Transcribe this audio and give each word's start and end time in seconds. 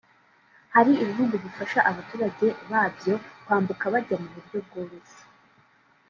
Hari 0.73 0.91
ibihugu 1.03 1.33
bifasha 1.43 1.79
abaturage 1.89 2.47
babyo 2.71 3.13
kwambuka 3.43 3.83
bajya 3.93 4.15
mu 4.21 4.27
buryo 4.35 4.57
bworoshye 4.65 5.21